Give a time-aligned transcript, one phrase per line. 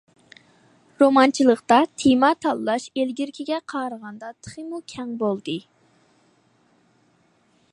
[1.01, 5.59] رومانچىلىقتا تېما تاللاش ئىلگىرىكىگە قارىغاندا تېخىمۇ كەڭ بولدى.